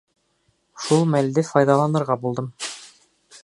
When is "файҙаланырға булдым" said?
1.49-2.51